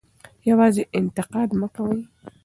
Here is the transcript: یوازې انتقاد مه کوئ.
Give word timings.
یوازې 0.49 0.83
انتقاد 0.99 1.49
مه 1.59 1.67
کوئ. 1.75 1.99